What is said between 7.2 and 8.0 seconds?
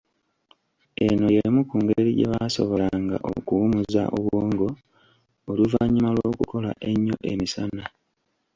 emisana.